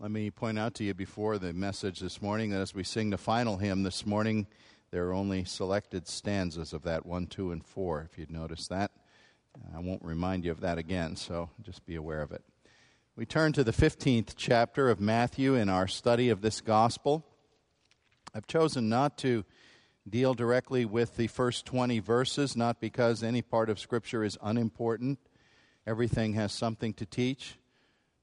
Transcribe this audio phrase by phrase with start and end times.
[0.00, 3.10] Let me point out to you before the message this morning that as we sing
[3.10, 4.48] the final hymn this morning,
[4.90, 8.90] there are only selected stanzas of that 1, 2, and 4, if you'd notice that.
[9.72, 12.42] I won't remind you of that again, so just be aware of it.
[13.14, 17.24] We turn to the 15th chapter of Matthew in our study of this gospel.
[18.34, 19.44] I've chosen not to
[20.10, 25.20] deal directly with the first 20 verses, not because any part of Scripture is unimportant.
[25.86, 27.58] Everything has something to teach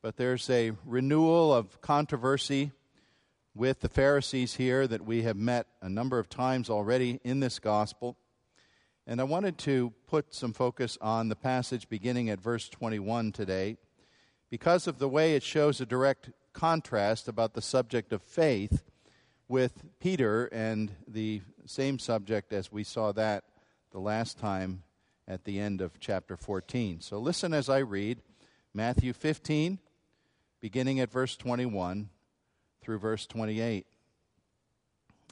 [0.02, 2.72] but there's a renewal of controversy
[3.54, 7.60] with the Pharisees here that we have met a number of times already in this
[7.60, 8.18] gospel.
[9.06, 13.78] And I wanted to put some focus on the passage beginning at verse 21 today
[14.50, 18.84] because of the way it shows a direct contrast about the subject of faith
[19.48, 23.44] with Peter and the same subject as we saw that
[23.92, 24.82] the last time
[25.28, 27.02] at the end of chapter 14.
[27.02, 28.20] So listen as I read
[28.74, 29.78] Matthew 15
[30.62, 32.10] beginning at verse 21
[32.82, 33.86] through verse 28.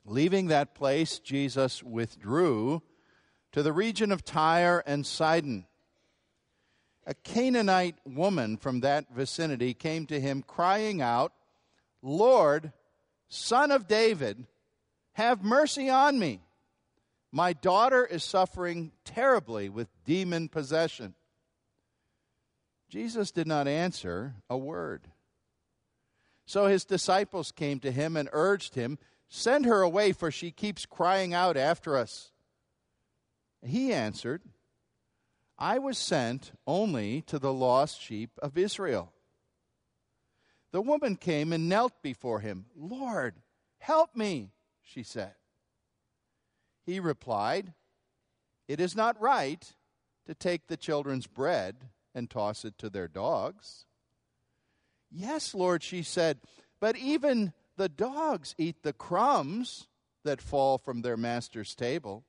[0.06, 2.82] Leaving that place, Jesus withdrew
[3.52, 5.66] to the region of Tyre and Sidon.
[7.06, 11.34] A Canaanite woman from that vicinity came to him crying out,
[12.02, 12.72] Lord,
[13.28, 14.46] son of David,
[15.14, 16.42] have mercy on me.
[17.32, 21.14] My daughter is suffering terribly with demon possession.
[22.90, 25.08] Jesus did not answer a word.
[26.50, 28.98] So his disciples came to him and urged him,
[29.28, 32.32] Send her away, for she keeps crying out after us.
[33.64, 34.42] He answered,
[35.60, 39.14] I was sent only to the lost sheep of Israel.
[40.72, 42.66] The woman came and knelt before him.
[42.76, 43.36] Lord,
[43.78, 44.50] help me,
[44.82, 45.36] she said.
[46.84, 47.76] He replied,
[48.68, 49.72] It is not right
[50.26, 53.86] to take the children's bread and toss it to their dogs.
[55.12, 56.40] Yes, Lord, she said,
[56.80, 59.88] but even the dogs eat the crumbs
[60.24, 62.26] that fall from their master's table.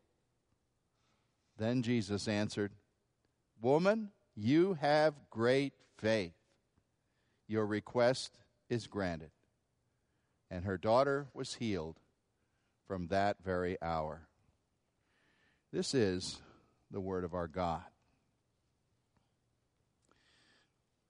[1.59, 2.73] Then Jesus answered,
[3.61, 6.33] Woman, you have great faith.
[7.47, 8.39] Your request
[8.69, 9.31] is granted.
[10.51, 11.99] And her daughter was healed
[12.87, 14.29] from that very hour.
[15.73, 16.41] This is
[16.91, 17.83] the word of our God.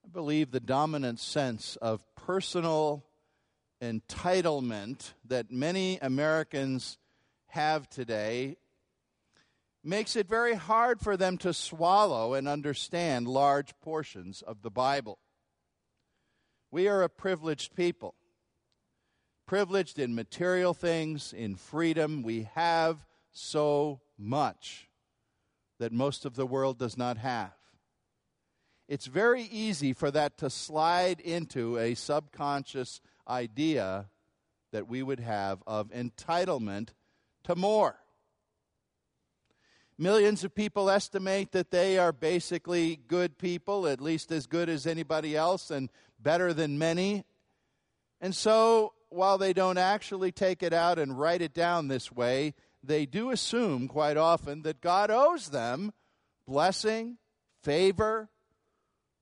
[0.11, 3.05] believe the dominant sense of personal
[3.81, 6.97] entitlement that many Americans
[7.47, 8.57] have today
[9.83, 15.17] makes it very hard for them to swallow and understand large portions of the Bible.
[16.69, 18.13] We are a privileged people,
[19.47, 22.21] privileged in material things, in freedom.
[22.21, 24.89] We have so much
[25.79, 27.53] that most of the world does not have
[28.91, 34.09] it's very easy for that to slide into a subconscious idea
[34.73, 36.89] that we would have of entitlement
[37.45, 37.95] to more.
[39.97, 44.85] Millions of people estimate that they are basically good people, at least as good as
[44.85, 47.23] anybody else and better than many.
[48.19, 52.55] And so, while they don't actually take it out and write it down this way,
[52.83, 55.93] they do assume quite often that God owes them
[56.45, 57.19] blessing,
[57.63, 58.27] favor,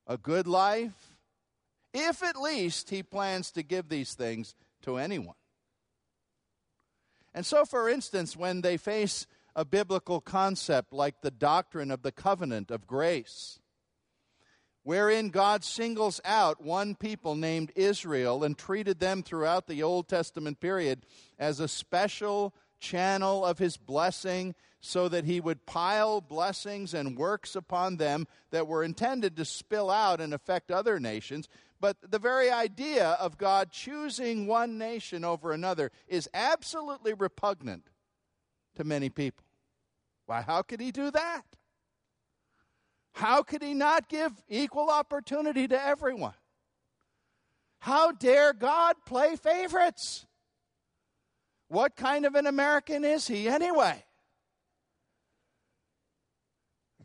[0.10, 1.14] a good life,
[1.94, 5.36] if at least he plans to give these things to anyone.
[7.34, 12.12] And so, for instance, when they face a biblical concept like the doctrine of the
[12.12, 13.60] covenant of grace,
[14.82, 20.60] wherein God singles out one people named Israel and treated them throughout the Old Testament
[20.60, 21.06] period
[21.38, 27.56] as a special channel of his blessing so that he would pile blessings and works
[27.56, 31.50] upon them that were intended to spill out and affect other nations.
[31.82, 37.90] But the very idea of God choosing one nation over another is absolutely repugnant
[38.76, 39.46] to many people.
[40.26, 41.44] Why, how could he do that?
[43.14, 46.36] How could he not give equal opportunity to everyone?
[47.80, 50.26] How dare God play favorites?
[51.70, 54.04] What kind of an American is he anyway?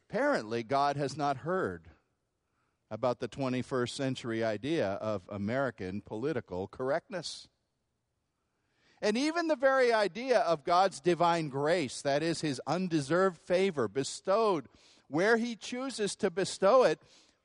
[0.08, 1.88] Apparently, God has not heard
[2.90, 7.48] about the 21st century idea of American political correctness.
[9.02, 14.68] And even the very idea of God's divine grace, that is, his undeserved favor bestowed
[15.08, 17.00] where he chooses to bestow it,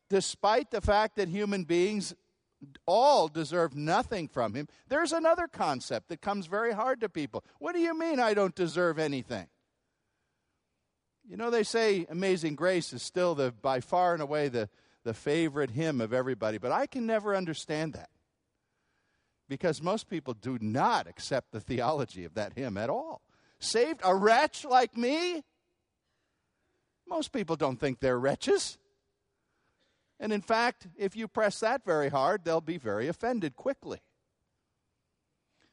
[0.10, 2.16] despite the fact that human beings
[2.86, 7.44] all deserve nothing from him, there's another concept that comes very hard to people.
[7.60, 9.48] What do you mean I don't deserve anything?
[11.28, 14.68] You know, they say Amazing Grace is still the, by far and away the,
[15.04, 18.10] the favorite hymn of everybody, but I can never understand that.
[19.50, 23.22] because most people do not accept the theology of that hymn at all.
[23.60, 25.44] Saved a wretch like me?
[27.08, 28.78] Most people don't think they're wretches.
[30.20, 34.02] And in fact, if you press that very hard, they'll be very offended quickly.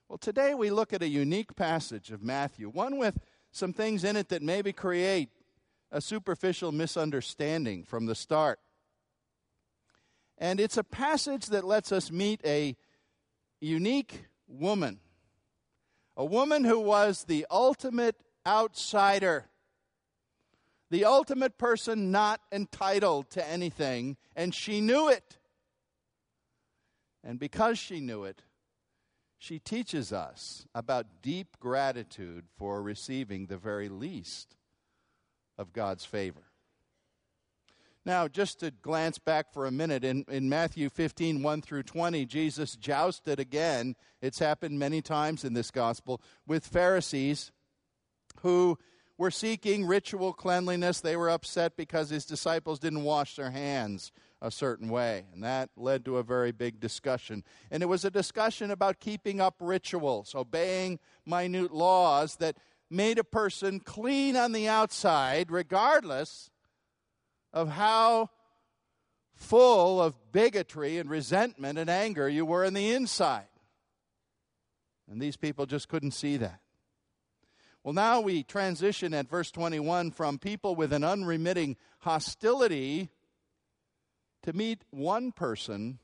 [0.08, 3.18] Well, today we look at a unique passage of Matthew, one with
[3.50, 5.30] some things in it that maybe create
[5.90, 8.60] a superficial misunderstanding from the start.
[10.38, 12.76] And it's a passage that lets us meet a
[13.60, 15.00] unique woman,
[16.16, 18.16] a woman who was the ultimate
[18.46, 19.46] outsider,
[20.96, 25.36] the ultimate person not entitled to anything, and she knew it.
[27.22, 28.44] And because she knew it,
[29.36, 34.56] she teaches us about deep gratitude for receiving the very least
[35.58, 36.44] of God's favor.
[38.06, 42.24] Now, just to glance back for a minute, in, in Matthew 15, 1 through 20,
[42.24, 43.96] Jesus jousted again.
[44.22, 47.52] It's happened many times in this gospel with Pharisees
[48.40, 48.78] who
[49.18, 51.00] were seeking ritual cleanliness.
[51.00, 55.24] They were upset because his disciples didn't wash their hands a certain way.
[55.32, 57.42] And that led to a very big discussion.
[57.70, 62.56] And it was a discussion about keeping up rituals, obeying minute laws that
[62.90, 66.50] made a person clean on the outside, regardless
[67.52, 68.30] of how
[69.34, 73.48] full of bigotry and resentment and anger you were on the inside.
[75.10, 76.60] And these people just couldn't see that.
[77.86, 83.10] Well, now we transition at verse 21 from people with an unremitting hostility
[84.42, 86.00] to meet one person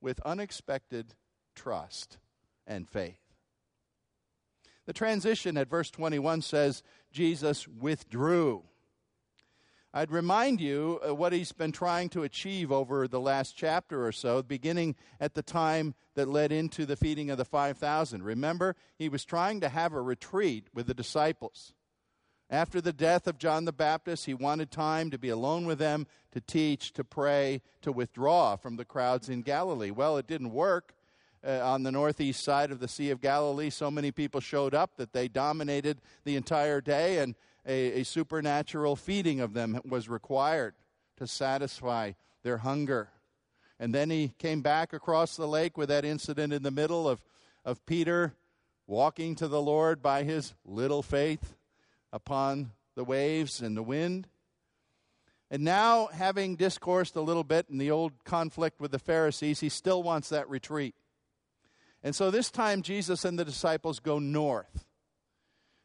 [0.00, 1.16] with unexpected
[1.56, 2.18] trust
[2.68, 3.18] and faith.
[4.86, 8.62] The transition at verse 21 says Jesus withdrew.
[9.94, 14.42] I'd remind you what he's been trying to achieve over the last chapter or so,
[14.42, 18.22] beginning at the time that led into the feeding of the 5,000.
[18.22, 21.74] Remember, he was trying to have a retreat with the disciples.
[22.48, 26.06] After the death of John the Baptist, he wanted time to be alone with them,
[26.32, 29.90] to teach, to pray, to withdraw from the crowds in Galilee.
[29.90, 30.94] Well, it didn't work.
[31.44, 34.96] Uh, on the northeast side of the Sea of Galilee, so many people showed up
[34.96, 37.34] that they dominated the entire day, and
[37.66, 40.74] a, a supernatural feeding of them was required
[41.16, 42.12] to satisfy
[42.42, 43.08] their hunger.
[43.78, 47.22] And then he came back across the lake with that incident in the middle of,
[47.64, 48.34] of Peter
[48.86, 51.54] walking to the Lord by his little faith
[52.12, 54.28] upon the waves and the wind.
[55.50, 59.68] And now, having discoursed a little bit in the old conflict with the Pharisees, he
[59.68, 60.94] still wants that retreat.
[62.02, 64.86] And so this time, Jesus and the disciples go north.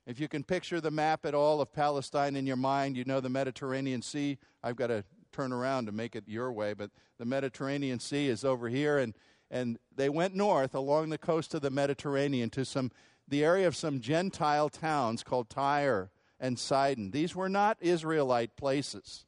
[0.08, 3.20] If you can picture the map at all of Palestine in your mind, you know
[3.20, 4.38] the Mediterranean Sea.
[4.64, 8.46] I've got to turn around to make it your way, but the Mediterranean Sea is
[8.46, 9.14] over here, and,
[9.52, 12.90] and they went north along the coast of the Mediterranean to some
[13.28, 16.10] the area of some Gentile towns called Tyre
[16.40, 17.12] and Sidon.
[17.12, 19.26] These were not Israelite places.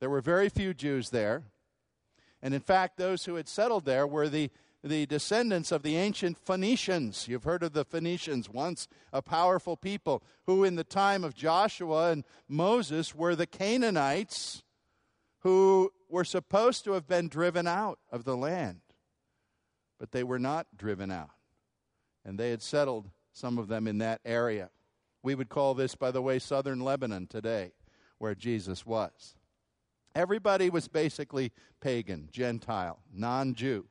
[0.00, 1.44] There were very few Jews there.
[2.42, 4.50] And in fact, those who had settled there were the,
[4.86, 7.26] the descendants of the ancient Phoenicians.
[7.28, 12.12] You've heard of the Phoenicians, once a powerful people, who in the time of Joshua
[12.12, 14.62] and Moses were the Canaanites
[15.40, 18.80] who were supposed to have been driven out of the land.
[19.98, 21.30] But they were not driven out.
[22.24, 24.70] And they had settled, some of them, in that area.
[25.22, 27.72] We would call this, by the way, southern Lebanon today,
[28.18, 29.34] where Jesus was.
[30.14, 33.86] Everybody was basically pagan, Gentile, non Jew.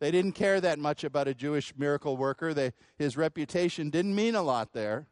[0.00, 2.54] They didn't care that much about a Jewish miracle worker.
[2.54, 5.06] They, his reputation didn't mean a lot there.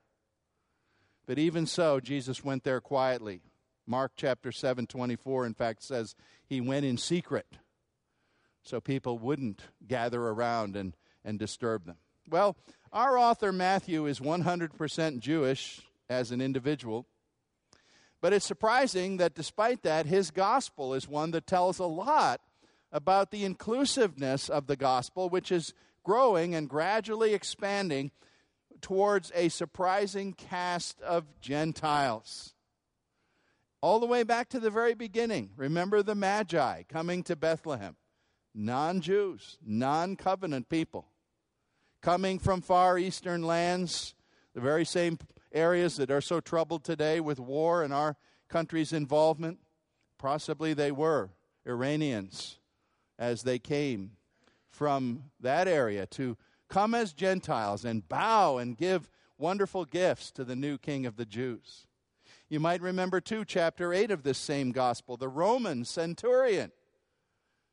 [1.26, 3.42] But even so, Jesus went there quietly.
[3.86, 6.14] Mark chapter 7, 24, in fact, says
[6.46, 7.46] he went in secret
[8.62, 11.96] so people wouldn't gather around and, and disturb them.
[12.28, 12.56] Well,
[12.92, 17.06] our author Matthew is 100% Jewish as an individual.
[18.20, 22.40] But it's surprising that despite that, his gospel is one that tells a lot
[22.92, 28.10] about the inclusiveness of the gospel, which is growing and gradually expanding
[28.80, 32.54] towards a surprising cast of Gentiles.
[33.80, 35.50] All the way back to the very beginning.
[35.56, 37.96] Remember the Magi coming to Bethlehem,
[38.54, 41.08] non Jews, non covenant people
[42.00, 44.14] coming from far eastern lands,
[44.54, 45.18] the very same
[45.52, 48.16] areas that are so troubled today with war and our
[48.48, 49.58] country's involvement.
[50.18, 51.30] Possibly they were
[51.66, 52.58] Iranians
[53.18, 54.12] as they came
[54.70, 56.36] from that area to
[56.68, 61.24] come as Gentiles and bow and give wonderful gifts to the new King of the
[61.24, 61.86] Jews.
[62.48, 66.72] You might remember, too, chapter 8 of this same gospel, the Roman centurion.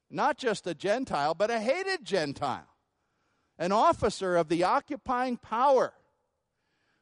[0.10, 2.75] Not just a Gentile, but a hated Gentile
[3.58, 5.94] an officer of the occupying power,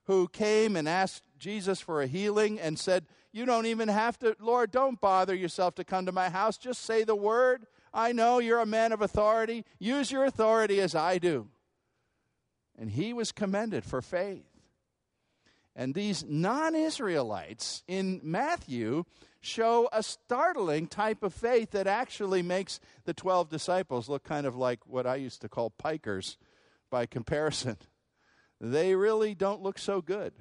[0.06, 4.36] who came and asked Jesus for a healing and said, You don't even have to,
[4.40, 6.58] Lord, don't bother yourself to come to my house.
[6.58, 7.66] Just say the word.
[7.94, 9.66] I know you're a man of authority.
[9.80, 11.48] Use your authority as I do.
[12.78, 14.46] And he was commended for faith.
[15.76, 19.04] And these non Israelites in Matthew
[19.42, 24.56] show a startling type of faith that actually makes the 12 disciples look kind of
[24.56, 26.38] like what I used to call pikers
[26.90, 27.78] by comparison.
[28.62, 30.34] They really don't look so good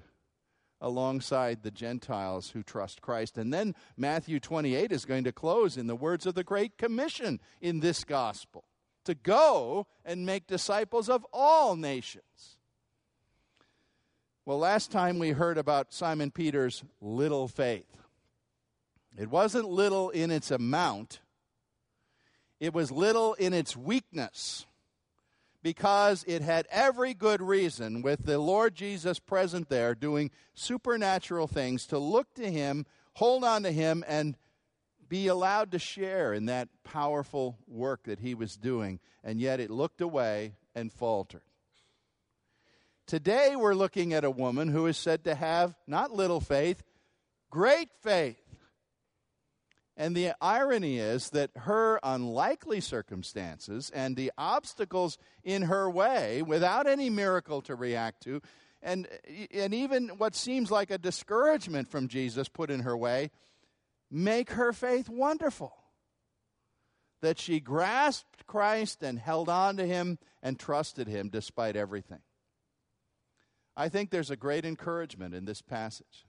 [0.83, 3.39] alongside the Gentiles who trust Christ.
[3.39, 7.41] And then Matthew 28 is going to close in the words of the Great Commission
[7.61, 8.65] in this gospel
[9.05, 12.57] to go and make disciples of all nations.
[14.45, 17.87] Well, last time we heard about Simon Peter's little faith.
[19.17, 21.21] It wasn't little in its amount,
[22.59, 24.67] it was little in its weakness
[25.63, 31.87] because it had every good reason, with the Lord Jesus present there doing supernatural things,
[31.87, 34.37] to look to Him, hold on to Him, and
[35.09, 38.99] be allowed to share in that powerful work that He was doing.
[39.23, 41.43] And yet it looked away and faltered.
[43.07, 46.83] Today we're looking at a woman who is said to have not little faith,
[47.51, 48.42] great faith.
[50.03, 56.89] And the irony is that her unlikely circumstances and the obstacles in her way, without
[56.89, 58.43] any miracle to react to,
[58.83, 59.07] and,
[59.55, 63.31] and even what seems like a discouragement from Jesus put in her way,
[64.11, 65.73] make her faith wonderful.
[67.21, 72.23] That she grasped Christ and held on to him and trusted him despite everything.
[73.77, 76.27] I think there's a great encouragement in this passage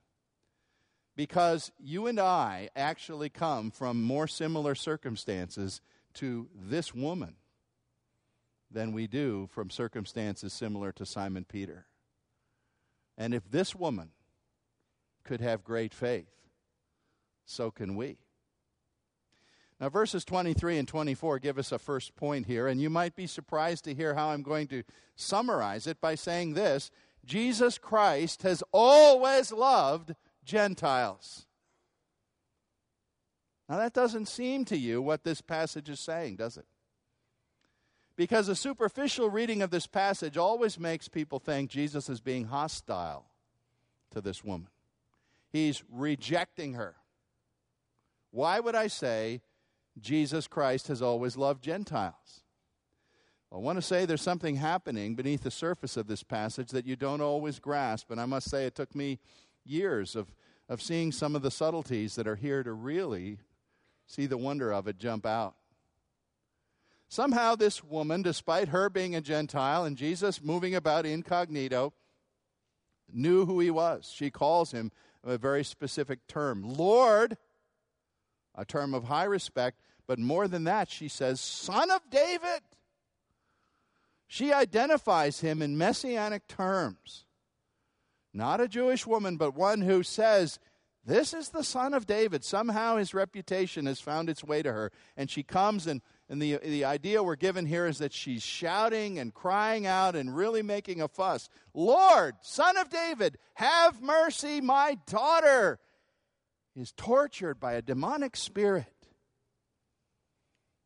[1.15, 5.82] because you and I actually come from more similar circumstances
[6.15, 7.36] to this woman
[8.72, 11.86] than we do from circumstances similar to Simon Peter.
[13.17, 14.10] And if this woman
[15.24, 16.34] could have great faith,
[17.46, 18.17] so can we.
[19.79, 23.27] Now, verses 23 and 24 give us a first point here, and you might be
[23.27, 24.84] surprised to hear how I'm going to
[25.15, 26.89] summarize it by saying this
[27.25, 31.45] Jesus Christ has always loved Gentiles.
[33.69, 36.65] Now, that doesn't seem to you what this passage is saying, does it?
[38.15, 43.25] Because a superficial reading of this passage always makes people think Jesus is being hostile
[44.12, 44.67] to this woman.
[45.51, 46.95] He's rejecting her.
[48.31, 49.41] Why would I say
[50.00, 52.43] Jesus Christ has always loved Gentiles?
[53.51, 56.95] I want to say there's something happening beneath the surface of this passage that you
[56.95, 58.09] don't always grasp.
[58.09, 59.19] And I must say, it took me
[59.65, 60.34] years of,
[60.70, 63.39] of seeing some of the subtleties that are here to really
[64.05, 65.55] see the wonder of it jump out.
[67.10, 71.93] Somehow, this woman, despite her being a Gentile and Jesus moving about incognito,
[73.12, 74.12] knew who he was.
[74.13, 74.91] She calls him
[75.24, 77.38] a very specific term Lord,
[78.55, 82.62] a term of high respect, but more than that, she says, Son of David.
[84.27, 87.25] She identifies him in messianic terms.
[88.33, 90.59] Not a Jewish woman, but one who says,
[91.05, 92.43] This is the son of David.
[92.43, 94.91] Somehow his reputation has found its way to her.
[95.15, 99.19] And she comes, and, and the, the idea we're given here is that she's shouting
[99.19, 104.97] and crying out and really making a fuss Lord, son of David, have mercy, my
[105.05, 105.79] daughter
[106.75, 108.87] is tortured by a demonic spirit.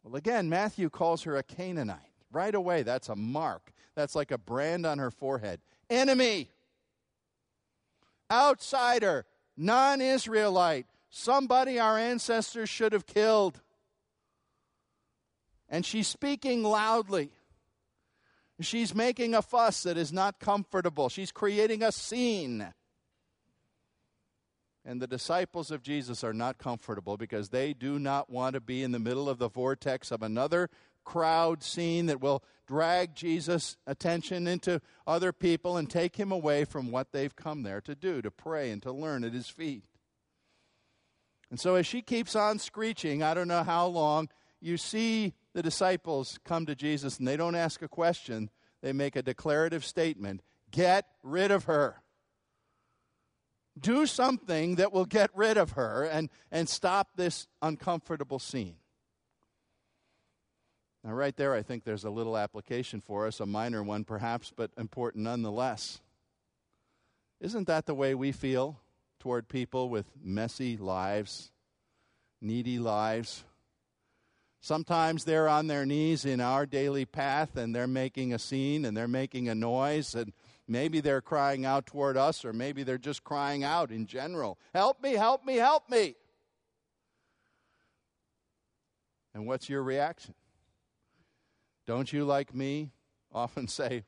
[0.03, 1.99] Well, again, Matthew calls her a Canaanite.
[2.31, 3.71] Right away, that's a mark.
[3.95, 5.61] That's like a brand on her forehead.
[5.89, 6.49] Enemy,
[8.31, 13.61] outsider, non Israelite, somebody our ancestors should have killed.
[15.69, 17.31] And she's speaking loudly.
[18.59, 21.09] She's making a fuss that is not comfortable.
[21.09, 22.73] She's creating a scene.
[24.83, 28.83] And the disciples of Jesus are not comfortable because they do not want to be
[28.83, 30.69] in the middle of the vortex of another
[31.07, 36.91] crowd scene that will drag Jesus' attention into other people and take him away from
[36.91, 39.85] what they've come there to do, to pray and to learn at his feet.
[41.49, 44.27] And so, as she keeps on screeching, I don't know how long,
[44.59, 48.49] you see the disciples come to Jesus and they don't ask a question,
[48.81, 52.01] they make a declarative statement Get rid of her.
[53.79, 58.75] Do something that will get rid of her and, and stop this uncomfortable scene.
[61.07, 64.51] Now, right there, I think there's a little application for us, a minor one perhaps,
[64.53, 66.01] but important nonetheless.
[67.39, 68.81] Isn't that the way we feel
[69.17, 71.51] toward people with messy lives,
[72.41, 73.45] needy lives,
[74.59, 78.97] Sometimes they're on their knees in our daily path and they're making a scene and
[78.97, 80.33] they're making a noise and
[80.67, 85.01] maybe they're crying out toward us or maybe they're just crying out in general Help
[85.01, 86.15] me, help me, help me.
[89.33, 90.33] And what's your reaction?
[91.87, 92.91] Don't you, like me,
[93.33, 94.03] often say,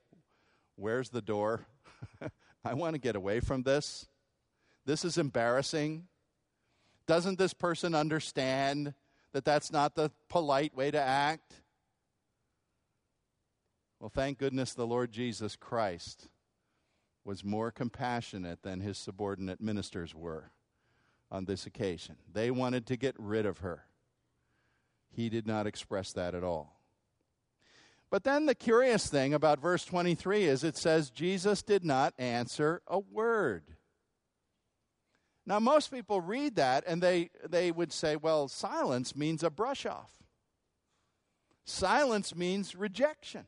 [0.75, 1.65] Where's the door?
[2.65, 4.07] I want to get away from this.
[4.85, 6.07] This is embarrassing.
[7.05, 8.93] Doesn't this person understand
[9.33, 11.53] that that's not the polite way to act?
[13.99, 16.29] Well, thank goodness the Lord Jesus Christ
[17.25, 20.51] was more compassionate than his subordinate ministers were
[21.29, 22.15] on this occasion.
[22.31, 23.83] They wanted to get rid of her.
[25.11, 26.78] He did not express that at all.
[28.11, 32.81] But then the curious thing about verse 23 is it says Jesus did not answer
[32.87, 33.63] a word.
[35.45, 39.85] Now, most people read that and they, they would say, well, silence means a brush
[39.85, 40.11] off.
[41.65, 43.45] Silence means rejection.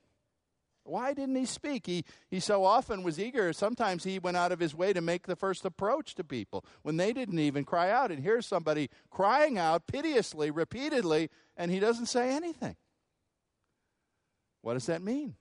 [0.84, 1.86] Why didn't he speak?
[1.86, 3.54] He, he so often was eager.
[3.54, 6.98] Sometimes he went out of his way to make the first approach to people when
[6.98, 8.12] they didn't even cry out.
[8.12, 12.76] And here's somebody crying out piteously, repeatedly, and he doesn't say anything.
[14.62, 15.36] What does that mean?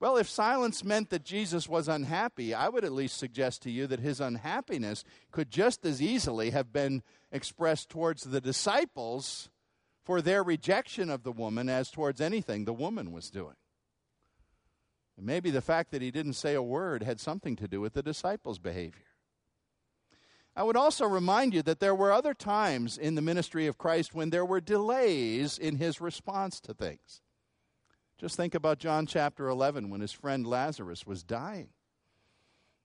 [0.00, 3.86] Well, if silence meant that Jesus was unhappy, I would at least suggest to you
[3.86, 7.02] that his unhappiness could just as easily have been
[7.32, 9.48] expressed towards the disciples
[10.04, 13.56] for their rejection of the woman as towards anything the woman was doing.
[15.16, 17.94] And maybe the fact that he didn't say a word had something to do with
[17.94, 19.13] the disciples' behavior.
[20.56, 24.14] I would also remind you that there were other times in the ministry of Christ
[24.14, 27.22] when there were delays in his response to things.
[28.18, 31.70] Just think about John chapter 11 when his friend Lazarus was dying.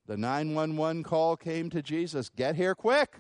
[0.07, 3.17] The 911 call came to Jesus Get here quick!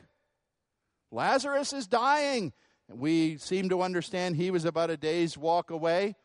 [1.11, 2.51] Lazarus is dying.
[2.87, 6.15] We seem to understand he was about a day's walk away,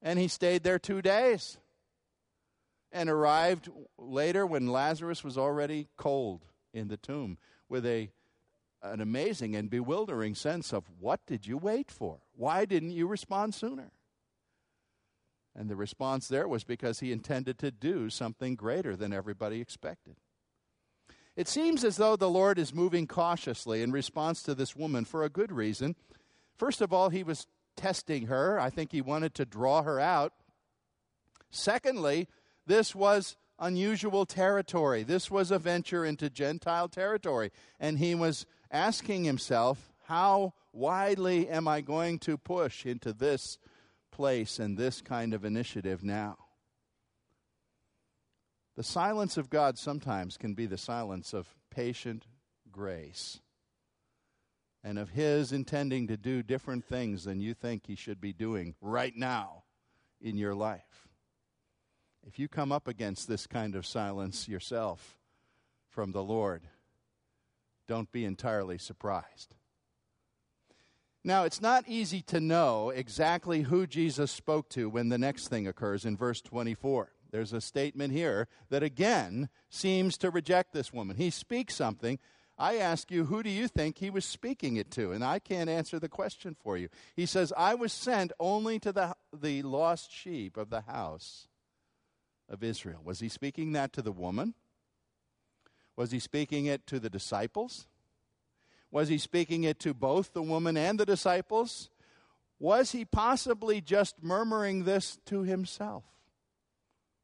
[0.00, 1.58] and he stayed there two days
[2.90, 8.10] and arrived later when Lazarus was already cold in the tomb with a
[8.82, 12.18] an amazing and bewildering sense of what did you wait for?
[12.36, 13.92] Why didn't you respond sooner?
[15.56, 20.16] And the response there was because he intended to do something greater than everybody expected.
[21.36, 25.24] It seems as though the Lord is moving cautiously in response to this woman for
[25.24, 25.96] a good reason.
[26.56, 28.60] First of all, he was testing her.
[28.60, 30.32] I think he wanted to draw her out.
[31.50, 32.28] Secondly,
[32.66, 35.02] this was unusual territory.
[35.02, 37.50] This was a venture into Gentile territory.
[37.80, 43.58] And he was asking himself, how widely am I going to push into this
[44.12, 46.36] place and this kind of initiative now.
[48.76, 52.26] The silence of God sometimes can be the silence of patient
[52.70, 53.40] grace
[54.82, 58.74] and of His intending to do different things than you think He should be doing
[58.80, 59.62] right now
[60.20, 61.03] in your life.
[62.26, 65.18] If you come up against this kind of silence yourself
[65.88, 66.62] from the Lord,
[67.86, 69.54] don't be entirely surprised.
[71.22, 75.66] Now, it's not easy to know exactly who Jesus spoke to when the next thing
[75.66, 77.12] occurs in verse 24.
[77.30, 81.16] There's a statement here that again seems to reject this woman.
[81.16, 82.18] He speaks something.
[82.56, 85.12] I ask you, who do you think he was speaking it to?
[85.12, 86.88] And I can't answer the question for you.
[87.16, 91.48] He says, I was sent only to the, the lost sheep of the house
[92.48, 93.00] of Israel.
[93.04, 94.54] Was he speaking that to the woman?
[95.96, 97.86] Was he speaking it to the disciples?
[98.90, 101.90] Was he speaking it to both the woman and the disciples?
[102.58, 106.04] Was he possibly just murmuring this to himself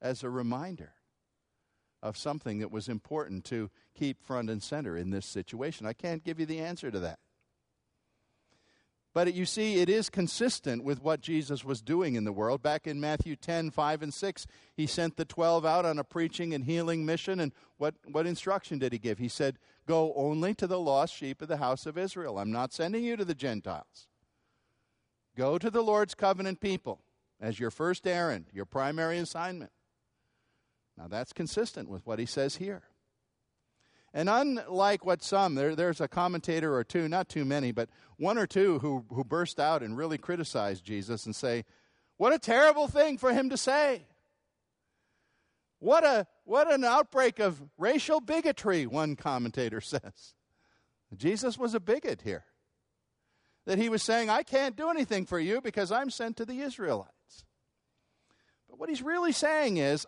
[0.02, 0.94] as a reminder
[2.02, 5.86] of something that was important to keep front and center in this situation?
[5.86, 7.18] I can't give you the answer to that.
[9.12, 12.62] But you see, it is consistent with what Jesus was doing in the world.
[12.62, 14.46] Back in Matthew 10, 5 and 6,
[14.76, 17.40] he sent the 12 out on a preaching and healing mission.
[17.40, 19.18] And what, what instruction did he give?
[19.18, 22.38] He said, Go only to the lost sheep of the house of Israel.
[22.38, 24.06] I'm not sending you to the Gentiles.
[25.36, 27.00] Go to the Lord's covenant people
[27.40, 29.72] as your first errand, your primary assignment.
[30.96, 32.82] Now, that's consistent with what he says here.
[34.12, 38.38] And unlike what some, there, there's a commentator or two, not too many, but one
[38.38, 41.64] or two who, who burst out and really criticize Jesus and say,
[42.16, 44.06] What a terrible thing for him to say.
[45.78, 50.34] What, a, what an outbreak of racial bigotry, one commentator says.
[51.16, 52.44] Jesus was a bigot here.
[53.66, 56.60] That he was saying, I can't do anything for you because I'm sent to the
[56.60, 57.44] Israelites.
[58.68, 60.06] But what he's really saying is,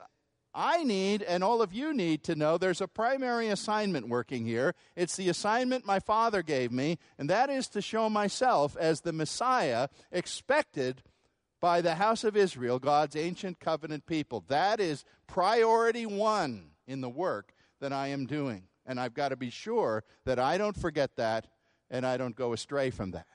[0.54, 4.74] I need, and all of you need to know, there's a primary assignment working here.
[4.96, 9.12] It's the assignment my father gave me, and that is to show myself as the
[9.12, 11.02] Messiah expected
[11.60, 14.44] by the house of Israel, God's ancient covenant people.
[14.48, 18.64] That is priority one in the work that I am doing.
[18.84, 21.46] And I've got to be sure that I don't forget that
[21.88, 23.26] and I don't go astray from that.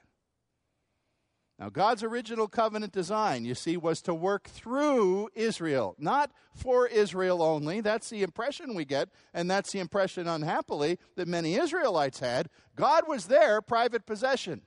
[1.60, 7.42] Now, God's original covenant design, you see, was to work through Israel, not for Israel
[7.42, 7.82] only.
[7.82, 12.50] That's the impression we get, and that's the impression, unhappily, that many Israelites had.
[12.76, 14.62] God was their private possession.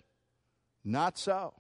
[0.85, 1.55] Not so.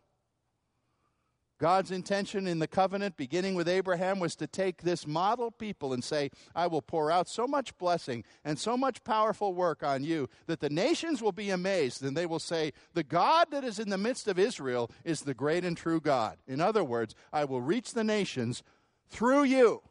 [1.61, 6.03] God's intention in the covenant, beginning with Abraham, was to take this model people and
[6.03, 10.31] say, I will pour out so much blessing and so much powerful work on you
[10.47, 13.91] that the nations will be amazed and they will say, The God that is in
[13.91, 16.39] the midst of Israel is the great and true God.
[16.49, 18.63] In other words, I will reach the nations
[19.11, 19.83] through you.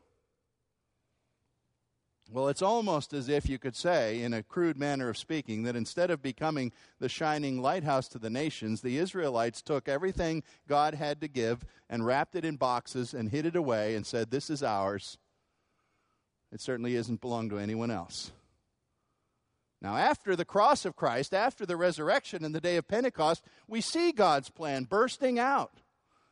[2.31, 5.75] Well, it's almost as if you could say, in a crude manner of speaking, that
[5.75, 11.21] instead of becoming the shining lighthouse to the nations, the Israelites took everything God had
[11.21, 14.61] to give and wrapped it in boxes and hid it away and said, This is
[14.61, 15.17] ours.
[16.51, 18.31] It certainly isn't belong to anyone else.
[19.81, 23.81] Now, after the cross of Christ, after the resurrection and the day of Pentecost, we
[23.81, 25.71] see God's plan bursting out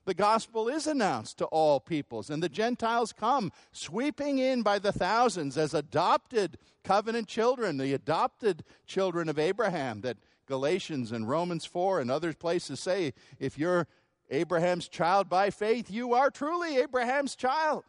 [0.07, 4.93] the gospel is announced to all peoples, and the Gentiles come sweeping in by the
[4.93, 10.15] thousands as adopted covenant children, the adopted children of Abraham, that
[10.45, 13.85] Galatians and Romans 4 and other places say if you're
[14.29, 17.83] Abraham's child by faith, you are truly Abraham's child.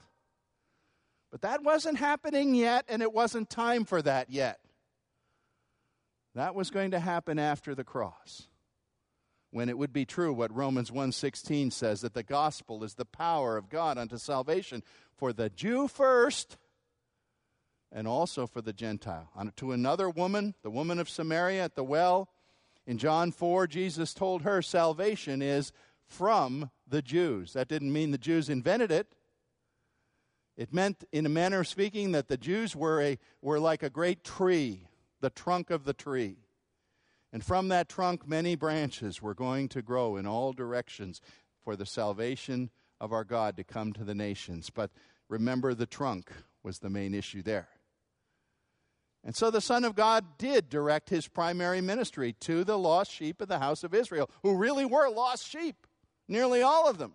[1.31, 4.59] But that wasn't happening yet, and it wasn't time for that yet.
[6.35, 8.49] That was going to happen after the cross
[9.51, 13.57] when it would be true what Romans 1:16 says that the gospel is the power
[13.57, 14.83] of God unto salvation
[15.17, 16.59] for the Jew first
[17.91, 19.31] and also for the Gentile.
[19.57, 22.29] To another woman, the woman of Samaria at the well,
[22.87, 25.73] in John 4 Jesus told her salvation is
[26.05, 27.53] from the Jews.
[27.53, 29.15] That didn't mean the Jews invented it.
[30.57, 33.91] It meant, in a manner of speaking, that the Jews were, a, were like a
[33.91, 34.89] great tree,
[35.21, 36.48] the trunk of the tree.
[37.33, 41.21] And from that trunk, many branches were going to grow in all directions
[41.63, 44.71] for the salvation of our God to come to the nations.
[44.71, 44.91] But
[45.29, 47.69] remember, the trunk was the main issue there.
[49.25, 53.41] And so the Son of God did direct his primary ministry to the lost sheep
[53.41, 55.87] of the house of Israel, who really were lost sheep,
[56.29, 57.13] nearly all of them,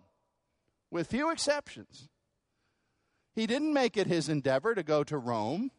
[0.90, 2.08] with few exceptions.
[3.34, 5.72] He didn't make it his endeavor to go to Rome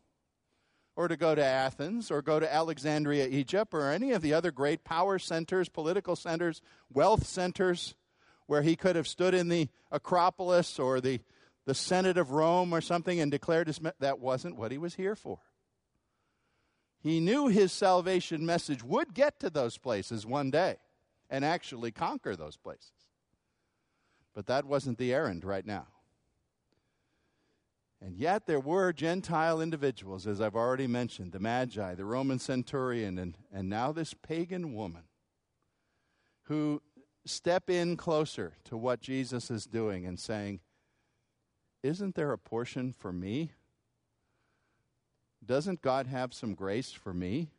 [0.95, 4.51] or to go to Athens or go to Alexandria, Egypt, or any of the other
[4.51, 7.95] great power centers, political centers, wealth centers,
[8.47, 11.19] where he could have stood in the Acropolis or the,
[11.65, 13.79] the Senate of Rome or something and declared his.
[13.99, 15.39] That wasn't what he was here for.
[17.01, 20.77] He knew his salvation message would get to those places one day
[21.29, 22.91] and actually conquer those places.
[24.33, 25.87] But that wasn't the errand right now.
[28.01, 33.17] And yet there were Gentile individuals, as I've already mentioned, the Magi, the Roman centurion,
[33.17, 35.03] and, and now this pagan woman
[36.43, 36.81] who
[37.25, 40.59] step in closer to what Jesus is doing and saying,
[41.81, 43.51] Isn't there a portion for me?
[45.43, 47.49] Doesn't God have some grace for me?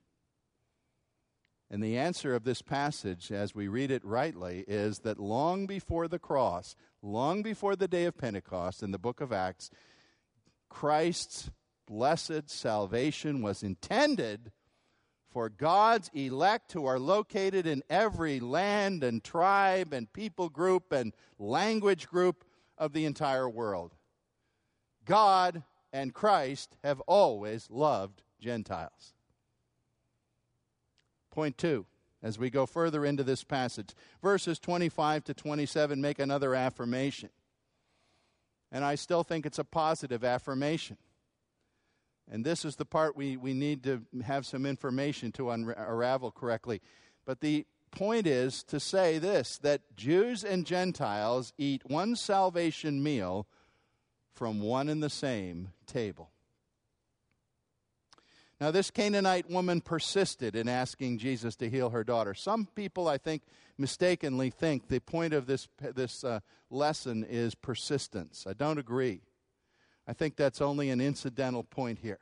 [1.69, 6.07] And the answer of this passage, as we read it rightly, is that long before
[6.07, 9.71] the cross, long before the day of Pentecost in the book of Acts,
[10.69, 11.51] Christ's
[11.87, 14.53] blessed salvation was intended
[15.31, 21.13] for God's elect who are located in every land and tribe and people group and
[21.39, 22.45] language group
[22.79, 23.95] of the entire world.
[25.05, 29.15] God and Christ have always loved Gentiles.
[31.31, 31.87] Point two,
[32.23, 37.29] as we go further into this passage, verses 25 to 27 make another affirmation.
[38.73, 40.97] And I still think it's a positive affirmation.
[42.31, 46.81] And this is the part we, we need to have some information to unravel correctly.
[47.25, 53.47] But the point is to say this that Jews and Gentiles eat one salvation meal
[54.35, 56.31] from one and the same table.
[58.59, 62.33] Now, this Canaanite woman persisted in asking Jesus to heal her daughter.
[62.33, 63.43] Some people, I think,
[63.77, 66.41] mistakenly think the point of this, this uh,
[66.71, 68.47] lesson is persistence.
[68.49, 69.21] I don't agree.
[70.09, 72.21] I think that's only an incidental point here.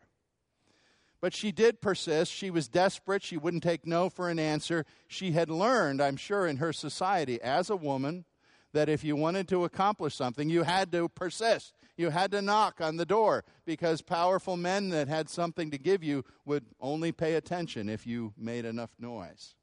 [1.21, 2.33] But she did persist.
[2.33, 3.23] She was desperate.
[3.23, 4.85] She wouldn't take no for an answer.
[5.07, 8.25] She had learned, I'm sure, in her society as a woman,
[8.73, 11.75] that if you wanted to accomplish something, you had to persist.
[11.97, 16.03] You had to knock on the door because powerful men that had something to give
[16.03, 19.55] you would only pay attention if you made enough noise.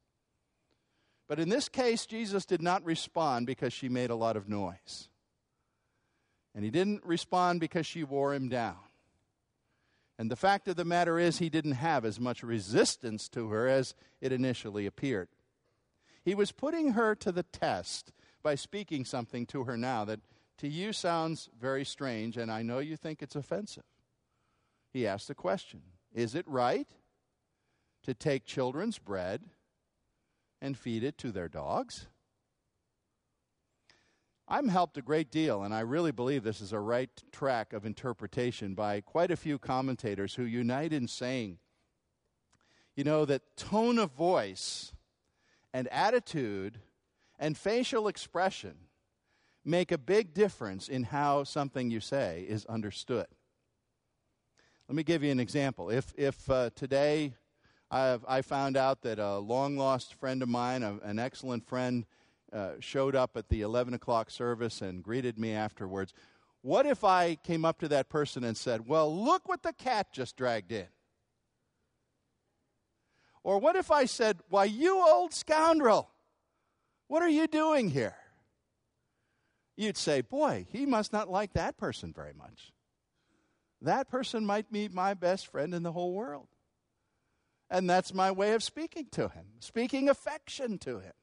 [1.27, 5.09] But in this case, Jesus did not respond because she made a lot of noise.
[6.53, 8.79] And he didn't respond because she wore him down.
[10.17, 13.67] And the fact of the matter is, he didn't have as much resistance to her
[13.67, 15.29] as it initially appeared.
[16.23, 18.11] He was putting her to the test
[18.43, 20.19] by speaking something to her now that
[20.62, 23.84] to you sounds very strange, and I know you think it's offensive.
[24.93, 25.82] He asked the question
[26.13, 26.88] Is it right
[28.04, 29.41] to take children's bread
[30.62, 32.06] and feed it to their dogs?
[34.47, 37.84] I'm helped a great deal, and I really believe this is a right track of
[37.84, 41.58] interpretation by quite a few commentators who unite in saying,
[42.95, 44.93] you know, that tone of voice
[45.74, 46.82] and attitude
[47.39, 48.76] and facial expression
[49.63, 53.28] make a big difference in how something you say is understood.
[54.88, 55.89] Let me give you an example.
[55.89, 57.34] If, if uh, today
[57.89, 62.06] I've, I found out that a long lost friend of mine, a, an excellent friend,
[62.52, 66.13] uh, showed up at the 11 o'clock service and greeted me afterwards.
[66.62, 70.08] What if I came up to that person and said, Well, look what the cat
[70.12, 70.88] just dragged in?
[73.43, 76.10] Or what if I said, Why, you old scoundrel,
[77.08, 78.15] what are you doing here?
[79.77, 82.71] You'd say, Boy, he must not like that person very much.
[83.81, 86.47] That person might be my best friend in the whole world.
[87.69, 91.13] And that's my way of speaking to him, speaking affection to him.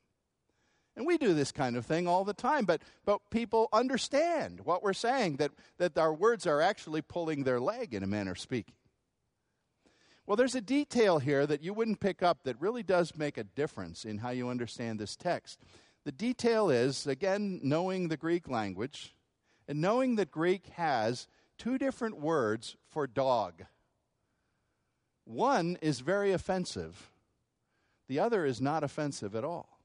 [0.96, 4.82] And we do this kind of thing all the time, but, but people understand what
[4.82, 8.40] we're saying, that, that our words are actually pulling their leg in a manner of
[8.40, 8.74] speaking.
[10.26, 13.44] Well, there's a detail here that you wouldn't pick up that really does make a
[13.44, 15.60] difference in how you understand this text.
[16.08, 19.14] The detail is, again, knowing the Greek language
[19.68, 23.66] and knowing that Greek has two different words for dog.
[25.26, 27.10] One is very offensive,
[28.08, 29.80] the other is not offensive at all.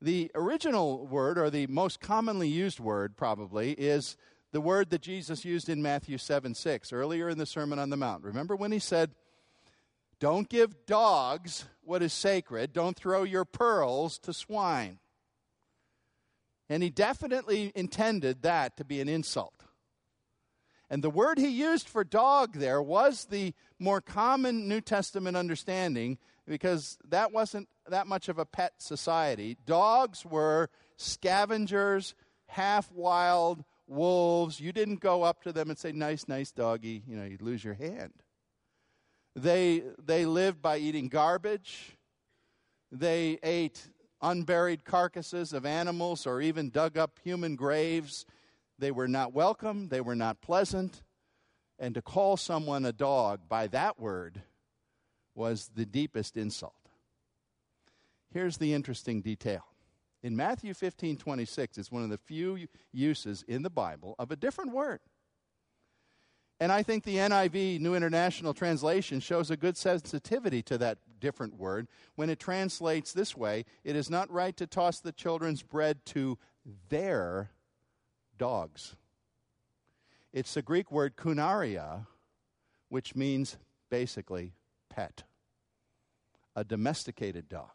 [0.00, 4.16] The original word, or the most commonly used word probably, is
[4.52, 7.98] the word that Jesus used in Matthew 7 6, earlier in the Sermon on the
[7.98, 8.24] Mount.
[8.24, 9.10] Remember when he said,
[10.20, 14.98] Don't give dogs what is sacred, don't throw your pearls to swine.
[16.68, 19.64] And he definitely intended that to be an insult.
[20.88, 26.18] And the word he used for dog there was the more common New Testament understanding
[26.46, 29.56] because that wasn't that much of a pet society.
[29.66, 32.14] Dogs were scavengers,
[32.46, 34.60] half wild wolves.
[34.60, 37.02] You didn't go up to them and say, nice, nice doggy.
[37.06, 38.12] You know, you'd lose your hand.
[39.36, 41.96] They, they lived by eating garbage.
[42.92, 43.82] They ate
[44.22, 48.24] unburied carcasses of animals or even dug up human graves.
[48.78, 49.88] They were not welcome.
[49.88, 51.02] They were not pleasant.
[51.78, 54.42] And to call someone a dog by that word
[55.34, 56.74] was the deepest insult.
[58.32, 59.64] Here's the interesting detail.
[60.22, 64.36] In Matthew 15 26, it's one of the few uses in the Bible of a
[64.36, 65.00] different word.
[66.64, 71.56] And I think the NIV, New International Translation, shows a good sensitivity to that different
[71.58, 76.06] word when it translates this way It is not right to toss the children's bread
[76.06, 76.38] to
[76.88, 77.50] their
[78.38, 78.96] dogs.
[80.32, 82.06] It's the Greek word kunaria,
[82.88, 83.58] which means
[83.90, 84.54] basically
[84.88, 85.24] pet,
[86.56, 87.72] a domesticated dog.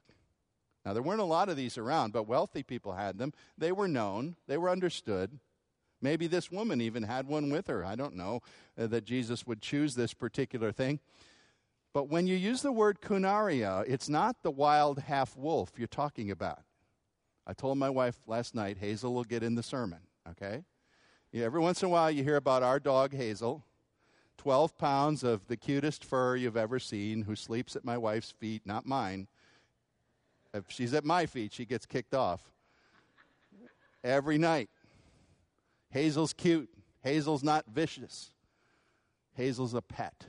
[0.84, 3.34] Now, there weren't a lot of these around, but wealthy people had them.
[3.56, 5.38] They were known, they were understood.
[6.02, 7.84] Maybe this woman even had one with her.
[7.84, 8.42] I don't know
[8.78, 11.00] uh, that Jesus would choose this particular thing.
[11.94, 16.32] But when you use the word kunaria, it's not the wild half wolf you're talking
[16.32, 16.62] about.
[17.48, 20.64] I told my wife last night, Hazel will get in the sermon, okay?
[21.32, 23.64] Yeah, every once in a while you hear about our dog, Hazel.
[24.38, 28.62] 12 pounds of the cutest fur you've ever seen, who sleeps at my wife's feet,
[28.66, 29.28] not mine.
[30.54, 32.42] If she's at my feet, she gets kicked off
[34.04, 34.70] every night.
[35.90, 36.70] Hazel's cute.
[37.02, 38.32] Hazel's not vicious.
[39.34, 40.26] Hazel's a pet.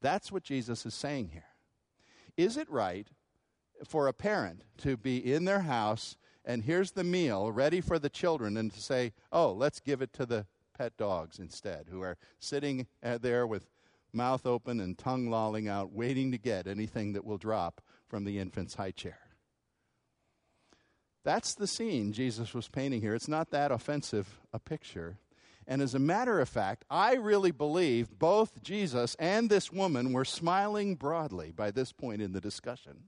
[0.00, 1.44] That's what Jesus is saying here.
[2.36, 3.08] Is it right
[3.86, 8.08] for a parent to be in their house and here's the meal ready for the
[8.08, 12.16] children and to say, oh, let's give it to the pet dogs instead, who are
[12.38, 13.68] sitting uh, there with
[14.12, 18.38] mouth open and tongue lolling out, waiting to get anything that will drop from the
[18.38, 19.18] infant's high chair.
[21.22, 23.14] That's the scene Jesus was painting here.
[23.14, 25.18] It's not that offensive a picture.
[25.66, 30.24] And as a matter of fact, I really believe both Jesus and this woman were
[30.24, 33.04] smiling broadly by this point in the discussion.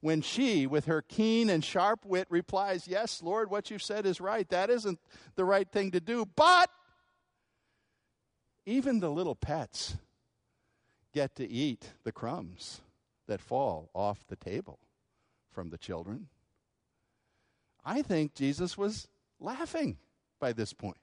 [0.00, 4.20] when she, with her keen and sharp wit, replies, Yes, Lord, what you've said is
[4.20, 4.46] right.
[4.50, 4.98] That isn't
[5.34, 6.26] the right thing to do.
[6.36, 6.68] But
[8.66, 9.96] even the little pets
[11.14, 12.82] get to eat the crumbs
[13.28, 14.78] that fall off the table
[15.50, 16.28] from the children.
[17.84, 19.08] I think Jesus was
[19.40, 19.98] laughing
[20.40, 20.96] by this point.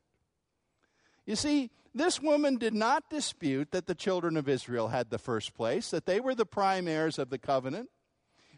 [1.26, 5.54] You see, this woman did not dispute that the children of Israel had the first
[5.54, 7.89] place, that they were the prime heirs of the covenant.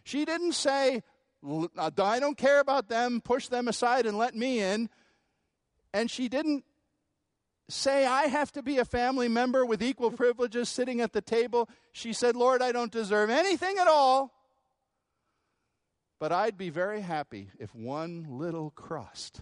[0.03, 1.01] She didn't say,
[1.45, 4.89] uh, I don't care about them, push them aside and let me in.
[5.93, 6.63] And she didn't
[7.69, 11.69] say, I have to be a family member with equal privileges sitting at the table.
[11.91, 14.31] She said, Lord, I don't deserve anything at all.
[16.19, 19.41] But I'd be very happy if one little crust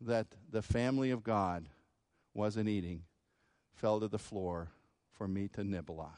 [0.00, 1.68] that the family of God
[2.34, 3.02] wasn't eating
[3.74, 4.72] fell to the floor
[5.12, 6.16] for me to nibble on.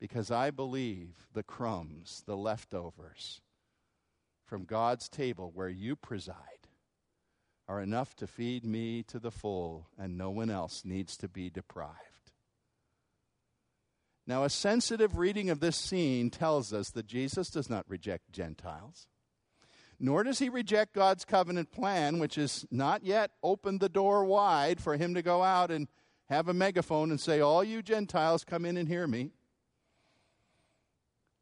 [0.00, 3.40] Because I believe the crumbs, the leftovers
[4.44, 6.36] from God's table where you preside,
[7.68, 11.48] are enough to feed me to the full, and no one else needs to be
[11.48, 12.11] deprived.
[14.32, 19.06] Now, a sensitive reading of this scene tells us that Jesus does not reject Gentiles
[20.00, 24.80] nor does he reject God's covenant plan, which has not yet opened the door wide
[24.80, 25.86] for him to go out and
[26.30, 29.30] have a megaphone and say, All you Gentiles, come in and hear me.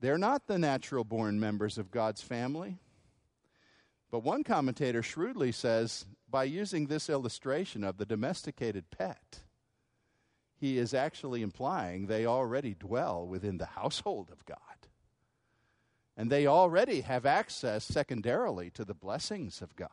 [0.01, 2.81] They're not the natural born members of God's family.
[4.11, 9.41] But one commentator shrewdly says by using this illustration of the domesticated pet,
[10.61, 14.59] he is actually implying they already dwell within the household of God.
[16.17, 19.89] And they already have access secondarily to the blessings of God.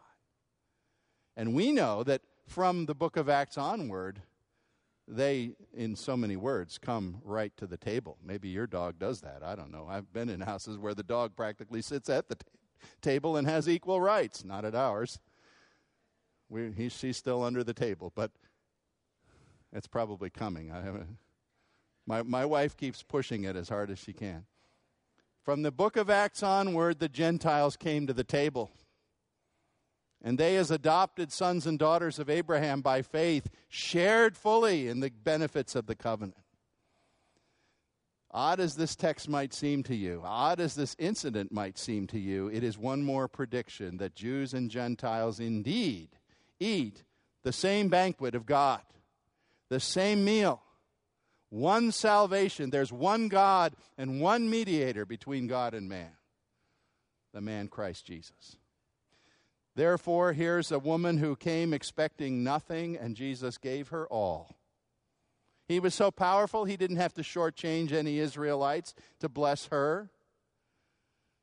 [1.38, 4.22] And we know that from the book of Acts onward,
[5.08, 8.18] they, in so many words, come right to the table.
[8.22, 9.42] Maybe your dog does that.
[9.42, 9.88] I don't know.
[9.90, 12.46] I've been in houses where the dog practically sits at the t-
[13.02, 14.44] table and has equal rights.
[14.44, 15.20] Not at ours.
[16.50, 18.32] We, he, she's still under the table, but
[19.78, 20.72] it's probably coming.
[20.72, 21.18] I haven't,
[22.06, 24.46] my, my wife keeps pushing it as hard as she can.
[25.44, 28.72] From the book of Acts onward, the Gentiles came to the table.
[30.22, 35.12] And they, as adopted sons and daughters of Abraham by faith, shared fully in the
[35.12, 36.42] benefits of the covenant.
[38.32, 42.20] Odd as this text might seem to you, odd as this incident might seem to
[42.20, 46.10] you, it is one more prediction that Jews and Gentiles indeed
[46.60, 47.04] eat
[47.44, 48.82] the same banquet of God,
[49.70, 50.62] the same meal,
[51.50, 52.70] one salvation.
[52.70, 56.12] There's one God and one mediator between God and man
[57.34, 58.56] the man Christ Jesus.
[59.76, 64.58] Therefore, here's a woman who came expecting nothing, and Jesus gave her all.
[65.68, 70.10] He was so powerful, he didn't have to shortchange any Israelites to bless her.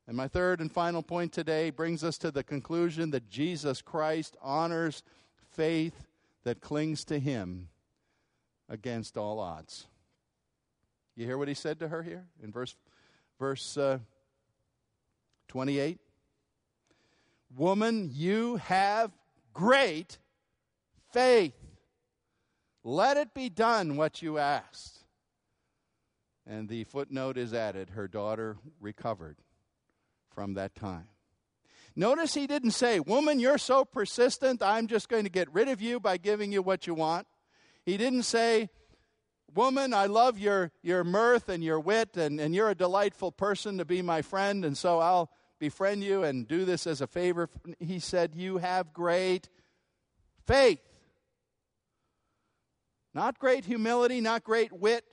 [0.05, 4.35] And my third and final point today brings us to the conclusion that Jesus Christ
[4.41, 5.01] honors
[5.51, 6.07] faith
[6.43, 7.69] that clings to him
[8.69, 9.87] against all odds.
[11.15, 12.75] You hear what he said to her here in verse,
[13.39, 13.99] verse uh,
[15.47, 15.99] 28?
[17.55, 19.11] Woman, you have
[19.53, 20.17] great
[21.13, 21.53] faith.
[22.83, 25.05] Let it be done what you asked.
[26.45, 29.37] And the footnote is added her daughter recovered
[30.33, 31.07] from that time.
[31.95, 35.81] Notice he didn't say, Woman, you're so persistent, I'm just going to get rid of
[35.81, 37.25] you by giving you what you want.
[37.85, 38.69] He didn't say,
[39.53, 43.77] Woman, I love your, your mirth and your wit, and, and you're a delightful person
[43.77, 47.49] to be my friend, and so I'll befriend you and do this as a favor.
[47.79, 49.49] He said, You have great
[50.45, 50.81] faith.
[53.13, 55.05] Not great humility, not great wit,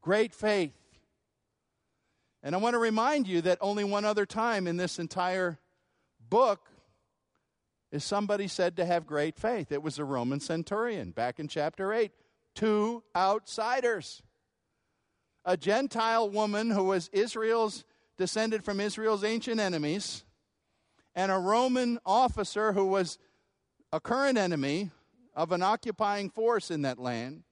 [0.00, 0.74] great faith.
[2.42, 5.60] And I want to remind you that only one other time in this entire
[6.28, 6.68] book
[7.94, 9.70] is somebody said to have great faith.
[9.70, 12.10] It was a Roman centurion back in chapter 8
[12.54, 14.22] two outsiders.
[15.44, 17.84] A Gentile woman who was Israel's,
[18.16, 20.24] descended from Israel's ancient enemies,
[21.14, 23.18] and a Roman officer who was
[23.92, 24.90] a current enemy
[25.34, 27.42] of an occupying force in that land.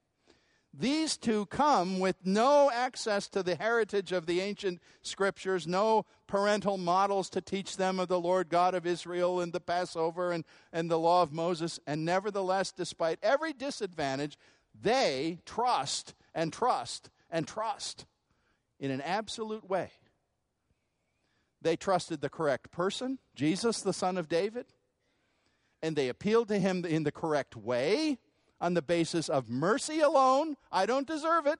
[0.75, 6.79] These two come with no access to the heritage of the ancient scriptures, no parental
[6.79, 10.89] models to teach them of the Lord God of Israel and the Passover and, and
[10.89, 11.79] the law of Moses.
[11.85, 14.35] And nevertheless, despite every disadvantage,
[14.73, 18.07] they trust and trust and trust
[18.79, 19.91] in an absolute way.
[21.61, 24.65] They trusted the correct person, Jesus, the son of David,
[25.83, 28.17] and they appealed to him in the correct way
[28.63, 30.55] on the basis of mercy alone.
[30.71, 31.59] I don't deserve it.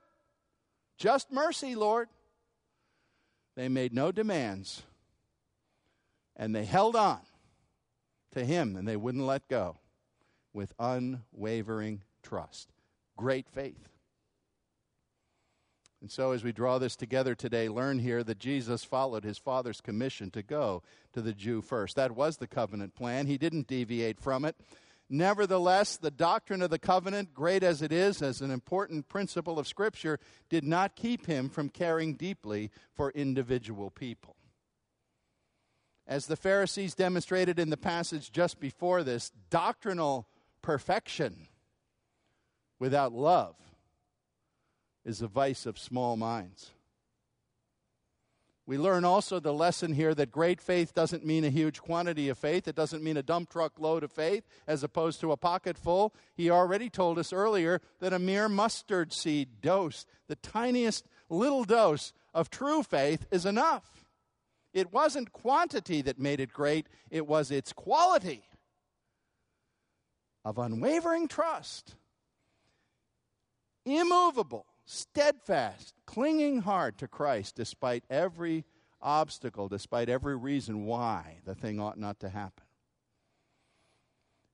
[0.97, 2.08] Just mercy, Lord.
[3.58, 4.84] They made no demands,
[6.38, 7.20] and they held on
[8.32, 9.78] to him and they wouldn't let go
[10.54, 12.70] with unwavering trust.
[13.18, 13.89] Great faith.
[16.01, 19.82] And so, as we draw this together today, learn here that Jesus followed his Father's
[19.82, 20.84] commission to go
[21.14, 21.95] to the Jew first.
[21.95, 23.28] That was the covenant plan.
[23.28, 24.56] He didn't deviate from it.
[25.10, 29.68] Nevertheless, the doctrine of the covenant, great as it is, as an important principle of
[29.68, 34.36] Scripture, did not keep him from caring deeply for individual people.
[36.08, 40.28] As the Pharisees demonstrated in the passage just before this, doctrinal
[40.62, 41.47] perfection
[42.80, 43.56] without love
[45.06, 46.72] is a vice of small minds.
[48.66, 52.38] We learn also the lesson here that great faith doesn't mean a huge quantity of
[52.38, 52.66] faith.
[52.68, 56.14] It doesn't mean a dump truck load of faith as opposed to a pocket full.
[56.34, 62.14] He already told us earlier that a mere mustard seed dose, the tiniest little dose
[62.34, 64.05] of true faith, is enough.
[64.74, 68.43] It wasn't quantity that made it great, it was its quality
[70.45, 71.95] of unwavering trust,
[73.86, 78.65] immovable steadfast, clinging hard to Christ despite every
[79.01, 82.63] obstacle, despite every reason why the thing ought not to happen.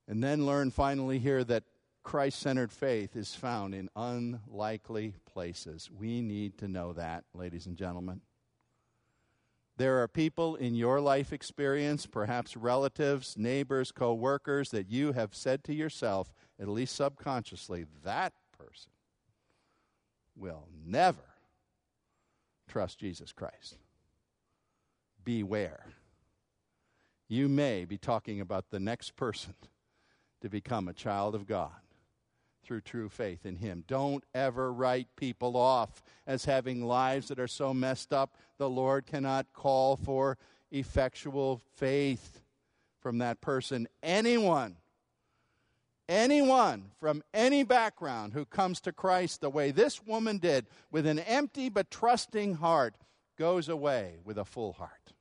[0.08, 1.64] And then learn finally here that
[2.02, 5.90] Christ centered faith is found in unlikely places.
[5.92, 8.22] We need to know that, ladies and gentlemen.
[9.78, 15.36] There are people in your life experience, perhaps relatives, neighbors, co workers, that you have
[15.36, 18.34] said to yourself, at least subconsciously, that
[20.40, 21.18] will never
[22.68, 23.78] trust Jesus Christ.
[25.24, 25.86] Beware.
[27.28, 29.54] You may be talking about the next person
[30.42, 31.72] to become a child of God
[32.64, 33.84] through true faith in Him.
[33.88, 39.06] Don't ever write people off as having lives that are so messed up the Lord
[39.06, 40.38] cannot call for
[40.72, 42.42] effectual faith
[43.02, 43.88] from that person.
[44.04, 44.76] Anyone
[46.10, 51.20] Anyone from any background who comes to Christ the way this woman did, with an
[51.20, 52.96] empty but trusting heart,
[53.38, 55.14] goes away with a full heart.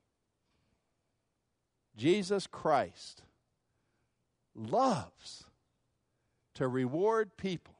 [1.95, 3.23] Jesus Christ
[4.55, 5.45] loves
[6.55, 7.75] to reward people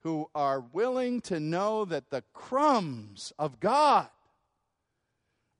[0.00, 4.08] who are willing to know that the crumbs of God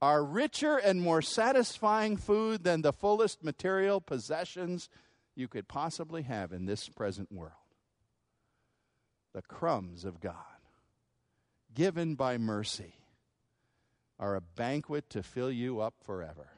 [0.01, 4.89] are richer and more satisfying food than the fullest material possessions
[5.35, 7.53] you could possibly have in this present world.
[9.33, 10.35] The crumbs of God,
[11.75, 12.95] given by mercy,
[14.19, 16.51] are a banquet to fill you up forever.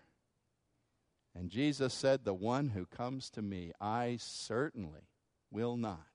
[1.34, 5.08] And Jesus said, The one who comes to me, I certainly
[5.50, 6.06] will not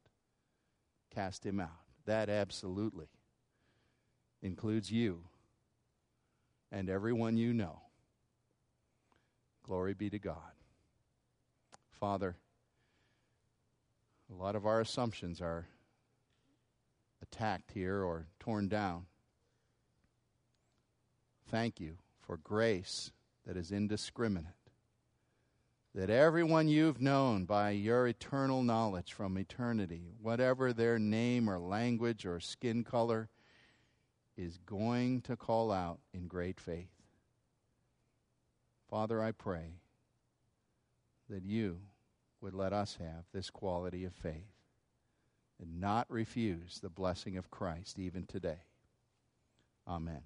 [1.13, 1.69] cast him out.
[2.05, 3.07] That absolutely
[4.41, 5.23] includes you
[6.71, 7.81] and everyone you know.
[9.63, 10.35] Glory be to God.
[11.99, 12.37] Father,
[14.31, 15.67] a lot of our assumptions are
[17.21, 19.05] attacked here or torn down.
[21.49, 23.11] Thank you for grace
[23.45, 24.53] that is indiscriminate.
[25.95, 32.25] That everyone you've known by your eternal knowledge from eternity, whatever their name or language
[32.25, 33.29] or skin color,
[34.37, 36.91] is going to call out in great faith.
[38.89, 39.79] Father, I pray
[41.29, 41.79] that you
[42.41, 44.55] would let us have this quality of faith
[45.61, 48.59] and not refuse the blessing of Christ even today.
[49.87, 50.21] Amen.